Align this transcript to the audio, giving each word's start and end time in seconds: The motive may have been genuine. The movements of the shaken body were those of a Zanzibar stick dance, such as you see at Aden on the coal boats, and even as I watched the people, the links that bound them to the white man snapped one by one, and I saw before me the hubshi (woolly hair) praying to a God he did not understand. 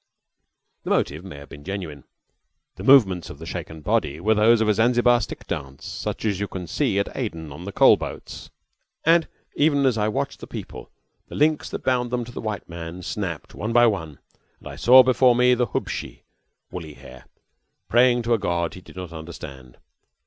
The 0.81 0.89
motive 0.89 1.23
may 1.23 1.37
have 1.37 1.49
been 1.49 1.63
genuine. 1.63 2.05
The 2.75 2.83
movements 2.83 3.29
of 3.29 3.37
the 3.37 3.45
shaken 3.45 3.81
body 3.81 4.19
were 4.19 4.33
those 4.33 4.59
of 4.59 4.67
a 4.67 4.73
Zanzibar 4.73 5.21
stick 5.21 5.45
dance, 5.45 5.85
such 5.85 6.25
as 6.25 6.39
you 6.39 6.47
see 6.65 6.97
at 6.97 7.15
Aden 7.15 7.51
on 7.51 7.65
the 7.65 7.71
coal 7.71 7.97
boats, 7.97 8.49
and 9.05 9.27
even 9.53 9.85
as 9.85 9.99
I 9.99 10.07
watched 10.07 10.39
the 10.39 10.47
people, 10.47 10.89
the 11.27 11.35
links 11.35 11.69
that 11.69 11.83
bound 11.83 12.09
them 12.09 12.25
to 12.25 12.31
the 12.31 12.41
white 12.41 12.67
man 12.67 13.03
snapped 13.03 13.53
one 13.53 13.73
by 13.73 13.85
one, 13.85 14.17
and 14.57 14.67
I 14.69 14.75
saw 14.75 15.03
before 15.03 15.35
me 15.35 15.53
the 15.53 15.67
hubshi 15.67 16.23
(woolly 16.71 16.95
hair) 16.95 17.25
praying 17.87 18.23
to 18.23 18.33
a 18.33 18.39
God 18.39 18.73
he 18.73 18.81
did 18.81 18.95
not 18.95 19.13
understand. 19.13 19.77